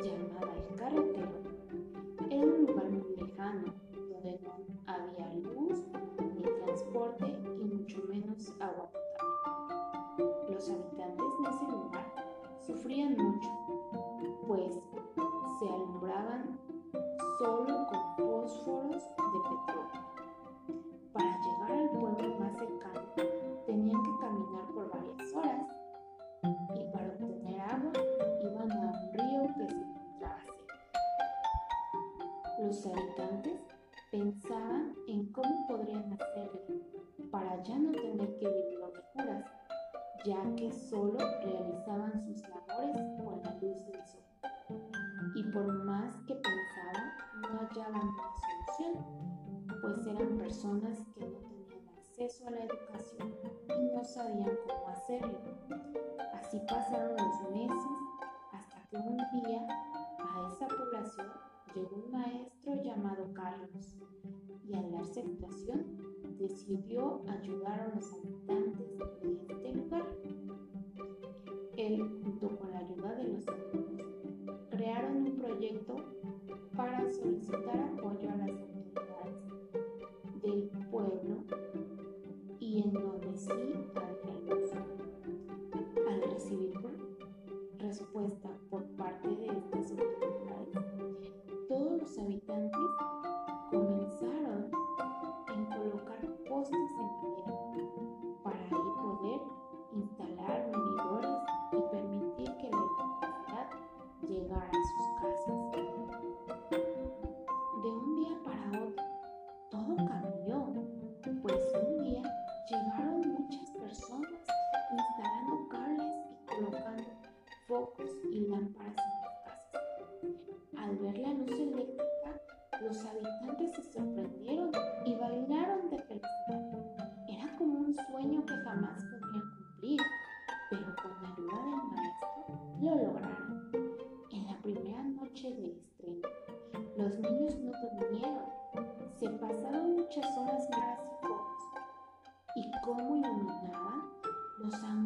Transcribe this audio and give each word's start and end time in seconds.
llamada 0.00 0.54
El 0.68 0.74
Carretero, 0.76 1.32
era 2.30 2.42
un 2.42 2.66
lugar 2.66 2.90
muy 2.90 3.16
lejano, 3.16 3.74
donde 3.92 4.40
no 4.42 4.52
había 4.86 5.32
luz, 5.34 5.84
ni 6.34 6.42
transporte 6.64 7.26
y 7.26 7.64
mucho 7.64 8.02
menos 8.08 8.54
agua 8.60 8.90
potable. 8.90 10.52
Los 10.52 10.70
habitantes 10.70 11.26
de 11.42 11.50
ese 11.50 11.66
lugar 11.70 12.14
sufrían 12.66 13.16
mucho, 13.16 13.48
pues 14.46 14.80
se 15.58 15.68
alumbraban 15.68 16.58
solo 17.38 17.86
con 17.86 18.16
pasaron 56.66 57.16
los 57.16 57.50
meses 57.52 57.92
hasta 58.52 58.88
que 58.88 58.96
un 58.96 59.16
día 59.16 59.66
a 60.18 60.48
esa 60.48 60.66
población 60.66 61.26
llegó 61.74 61.96
un 61.96 62.10
maestro 62.10 62.82
llamado 62.82 63.32
Carlos 63.32 63.96
y 64.64 64.74
al 64.74 64.90
darse 64.90 65.22
situación 65.22 65.84
decidió 66.38 67.22
ayudar 67.28 67.80
a 67.80 67.94
los 67.94 68.12
habitantes 68.14 68.98
de 69.22 69.32
este 69.32 69.72
lugar. 69.74 70.06
Él, 71.76 72.20
junto 72.24 72.48
con 72.58 72.70
la 72.72 72.78
ayuda 72.78 73.14
de 73.14 73.24
los 73.28 73.48
alumnos, 73.48 74.02
crearon 74.70 75.16
un 75.18 75.36
proyecto 75.36 75.96
para 76.76 77.08
solicitar 77.10 77.78
apoyo 77.78 78.30
a 78.30 78.36
las 78.36 78.50
autoridades 78.50 79.36
del 80.42 80.68
pueblo 80.90 81.44
y 82.58 82.82
en 82.82 82.92
donde 82.92 83.36
sí 83.36 83.50
había 83.94 84.65
respuesta 88.00 88.50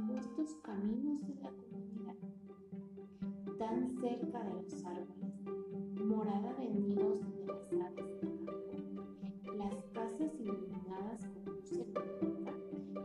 los 0.00 0.08
angustos 0.08 0.56
caminos 0.62 1.20
de 1.26 1.34
la 1.42 1.50
comunidad. 1.50 2.14
Tan 3.58 3.90
cerca 4.00 4.42
de 4.44 4.54
los 4.54 4.84
árboles, 4.84 5.34
morada 6.02 6.54
de 6.54 6.68
nidos 6.70 7.20
de 7.34 7.46
las 7.46 7.72
aves 7.82 8.20
del 8.20 8.44
campo, 8.46 9.02
las 9.58 9.84
casas 9.92 10.32
iluminadas 10.40 11.28
con 11.28 11.54
luz 11.54 11.72
eléctrica 11.72 12.52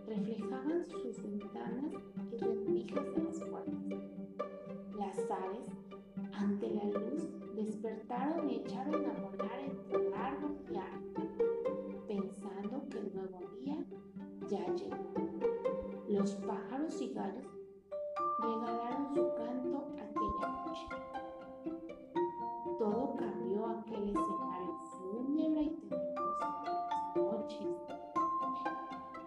reflejaban 0.08 0.86
sus 0.86 1.22
ventanas 1.22 1.94
y 2.32 2.38
rendijas 2.38 3.06
de 3.14 3.24
las 3.24 3.40
puertas. 3.40 3.84
Las 4.98 5.18
aves, 5.32 5.68
ante 6.32 6.70
la 6.70 6.86
luz, 6.86 7.28
despertaron 7.56 8.50
y 8.50 8.56
echaron 8.58 9.06
a 9.06 9.14
volar 9.20 9.60
entre 9.60 9.95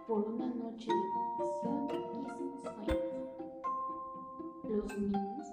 por 0.09 0.27
una 0.27 0.47
noche 0.47 0.91
de 0.91 1.19
y 1.95 2.05
sin 2.39 2.53
sueños. 2.63 2.97
Los 4.65 4.99
niños 4.99 5.49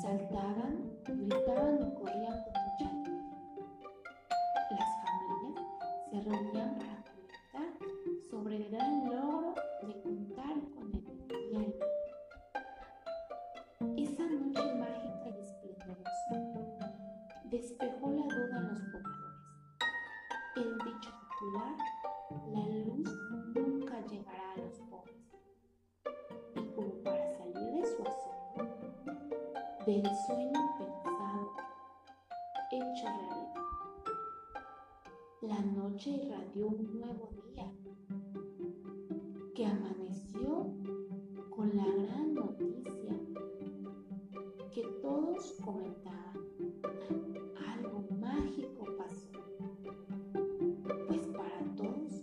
saltaban, 0.00 0.92
gritaban 1.04 1.82
y 1.82 1.94
corrían 1.98 2.36
con 2.44 2.54
mucha. 2.62 2.90
Las 4.70 4.90
familias 5.02 5.58
se 6.08 6.20
reunían 6.20 6.70
para 6.76 6.96
comentar 7.02 7.68
sobre 8.30 8.56
el 8.58 8.70
gran 8.70 9.06
logro 9.06 9.54
de 9.82 10.02
contar 10.02 10.56
con 10.76 10.86
energía 10.94 11.74
Esa 13.96 14.22
noche 14.22 14.74
mágica 14.76 15.26
y 15.26 15.40
esplendorosa 15.40 16.36
despejó 17.50 18.06
la 18.12 18.23
del 29.86 30.02
sueño 30.26 30.60
pensado, 30.78 31.52
hecho 32.70 33.04
realidad, 33.04 33.54
la 35.42 35.60
noche 35.60 36.10
irradió 36.10 36.68
un 36.68 37.00
nuevo 37.00 37.28
día 37.44 37.70
que 39.54 39.66
amaneció 39.66 40.72
con 41.50 41.76
la 41.76 41.84
gran 41.84 42.34
noticia 42.34 43.12
que 44.72 44.82
todos 45.02 45.52
comentaban. 45.62 46.40
Algo 47.68 48.04
mágico 48.18 48.86
pasó, 48.96 49.28
pues 51.08 51.26
para 51.26 51.60
todos 51.76 52.22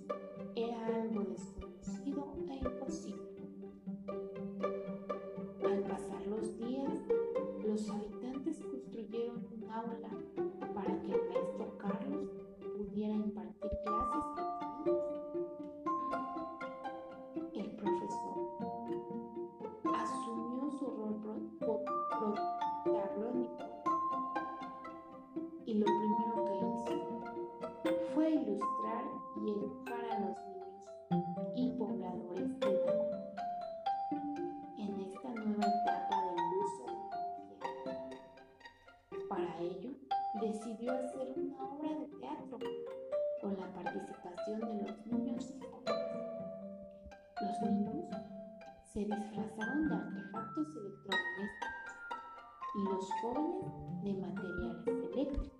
era 0.56 0.86
algo 0.88 1.26
desconocido 1.26 2.34
e 2.50 2.56
imposible. 2.56 3.21
Y 25.72 25.76
lo 25.76 25.86
primero 25.86 26.46
que 26.46 26.56
hizo 26.58 26.96
fue 28.14 28.32
ilustrar 28.32 29.06
y 29.38 29.52
educar 29.52 30.04
a 30.12 30.20
los 30.20 30.38
niños 30.46 31.28
y 31.56 31.70
pobladores 31.78 32.60
de 32.60 32.74
la 32.74 32.86
comunidad 32.86 33.32
en 34.78 35.00
esta 35.00 35.30
nueva 35.30 35.66
etapa 35.66 36.16
del 36.26 36.40
uso 36.60 36.86
de 37.48 37.56
la 37.58 37.70
energía. 37.86 38.20
Para 39.30 39.60
ello, 39.60 39.92
decidió 40.42 40.92
hacer 40.92 41.34
una 41.38 41.64
obra 41.64 41.90
de 42.00 42.08
teatro 42.20 42.60
con 43.42 43.58
la 43.58 43.74
participación 43.74 44.60
de 44.60 44.76
los 44.90 45.06
niños 45.08 45.54
y 45.56 45.60
jóvenes. 45.62 46.02
Los 47.40 47.72
niños 47.72 48.06
se 48.92 49.00
disfrazaron 49.06 49.88
de 49.88 49.96
artefactos 49.96 50.68
electrodomésticos 50.76 51.72
y 52.76 52.84
los 52.84 53.10
jóvenes 53.22 53.82
de 54.04 54.14
materiales 54.14 54.88
eléctricos. 54.88 55.51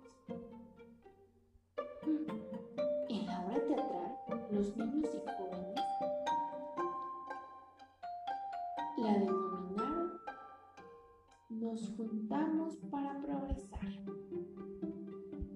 La 9.32 9.38
denominaron 9.38 10.12
Nos 11.48 11.94
juntamos 11.96 12.76
para 12.90 13.20
progresar. 13.22 13.80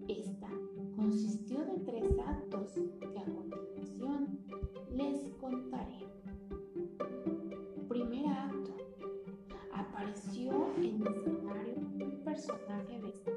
Esta 0.09 0.49
consistió 0.95 1.65
de 1.65 1.79
tres 1.85 2.19
actos 2.27 2.75
que 3.01 3.19
a 3.19 3.25
continuación 3.25 4.39
les 4.93 5.29
contaré. 5.41 6.07
Primer 7.89 8.27
acto. 8.27 8.77
Apareció 9.73 10.69
en 10.77 11.03
el 11.03 11.15
escenario 11.15 11.75
un 11.77 12.23
personaje 12.25 12.99
vestido 12.99 13.36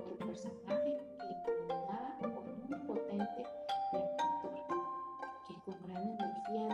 otro 0.00 0.16
personaje 0.16 0.96
que 1.18 1.52
iluminaba 1.52 2.18
con 2.20 2.74
un 2.74 2.86
potente 2.86 3.44
reflector 3.92 4.54
que 5.46 5.54
con 5.64 5.76
gran 5.82 6.08
energía 6.08 6.68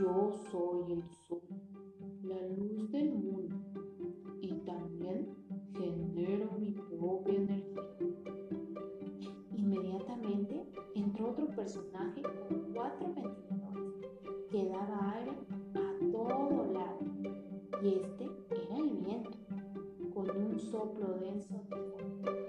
yo 0.00 0.32
soy 0.50 0.92
el 0.92 1.02
sol, 1.28 1.42
la 2.22 2.40
luz 2.48 2.90
del 2.90 3.12
mundo 3.12 3.56
y 4.40 4.52
también 4.64 5.34
genero 5.74 6.50
mi 6.58 6.72
propia 6.72 7.34
energía. 7.34 7.82
Inmediatamente 9.52 10.66
entró 10.94 11.30
otro 11.30 11.46
personaje 11.48 12.22
un 20.56 20.60
soplo 20.70 21.18
denso 21.18 22.45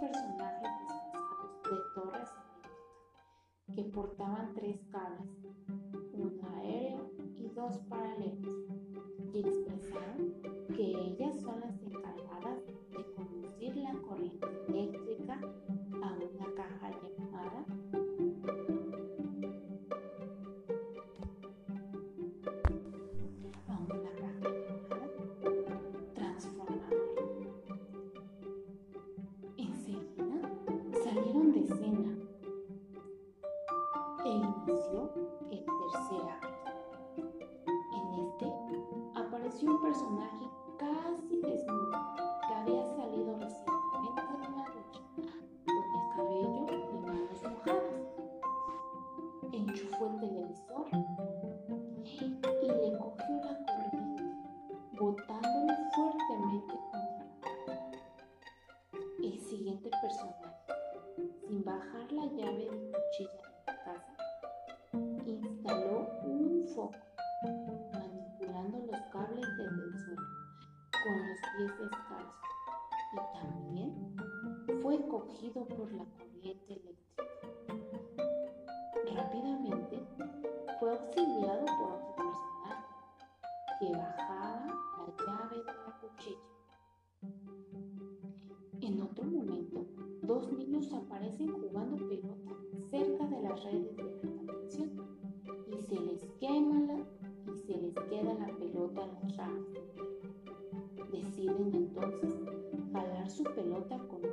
personajes 0.00 0.70
disfrazados 0.80 1.62
de 1.70 1.76
torres 1.94 2.30
que 3.74 3.82
portaban 3.84 4.54
tres 4.54 4.82
cables, 4.90 5.28
uno 6.14 6.48
aéreo 6.56 7.10
y 7.36 7.48
dos 7.48 7.76
paralelos, 7.88 8.56
y 9.34 9.40
expresaron 9.40 10.32
que 10.74 10.82
ellas 10.82 11.36
son 11.42 11.60
las 11.60 11.82
encargadas 11.82 12.66
de 12.66 13.04
conducir 13.14 13.76
la 13.76 13.92
corriente 14.00 14.46
la 62.20 62.26
llave 62.26 62.68
de 62.68 62.92
cuchilla 62.92 63.30
de 63.32 63.64
la 63.66 63.74
casa, 63.82 64.16
instaló 65.24 65.96
un 66.22 66.66
foco, 66.74 66.98
manipulando 67.94 68.78
los 68.78 69.00
cables 69.10 69.46
desde 69.56 69.84
el 69.84 69.94
suelo 70.04 70.28
con 71.02 71.14
los 71.28 71.40
pies 71.56 71.72
descalzos 71.78 72.50
y 73.12 73.16
también 73.38 73.90
fue 74.82 75.08
cogido 75.08 75.64
por 75.64 75.90
la 75.92 76.04
corriente 76.04 76.74
eléctrica. 76.74 77.24
Rápidamente 79.14 79.96
fue 80.78 80.90
auxiliado 80.90 81.64
por 81.64 81.90
otro 81.92 82.14
personaje 82.16 82.84
que 83.78 83.86
bajaba 83.96 84.66
la 84.66 85.06
llave 85.24 85.56
de 85.56 85.64
la 85.64 85.90
cuchilla. 86.00 86.50
En 88.82 89.02
otro 89.02 89.24
momento, 89.24 89.59
dos 90.30 90.52
niños 90.52 90.92
aparecen 90.92 91.48
jugando 91.48 91.96
pelota 92.08 92.52
cerca 92.88 93.26
de 93.26 93.42
las 93.42 93.64
redes 93.64 93.96
de 93.96 94.04
tensión 94.46 94.90
y 95.66 95.82
se 95.82 96.00
les 96.00 96.24
quema 96.38 96.78
la, 96.82 96.98
y 97.52 97.58
se 97.58 97.76
les 97.76 97.94
queda 97.94 98.34
la 98.34 98.46
pelota 98.56 99.02
en 99.02 99.12
las 99.22 99.36
ramas. 99.36 99.66
Deciden 101.10 101.74
entonces 101.74 102.32
jalar 102.92 103.28
su 103.28 103.42
pelota 103.42 103.98
con 104.08 104.29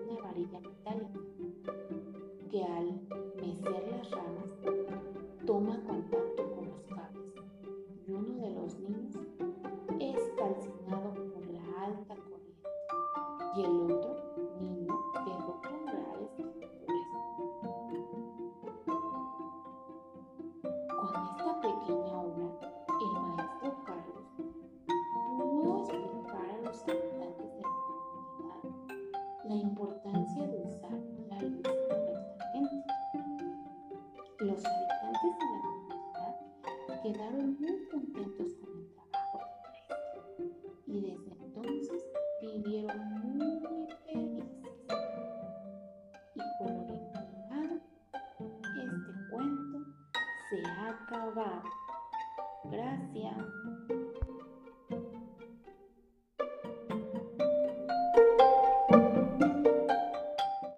Gracias. 52.63 53.37